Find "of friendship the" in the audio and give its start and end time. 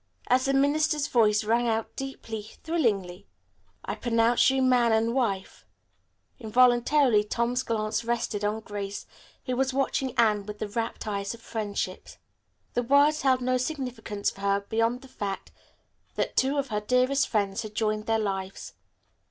11.35-12.81